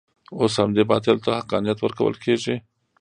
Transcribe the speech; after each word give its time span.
اوس 0.39 0.53
همدې 0.61 0.83
باطلو 0.91 1.23
ته 1.25 1.31
حقانیت 1.39 1.77
ورکول 1.81 2.15
کېږي. 2.23 2.55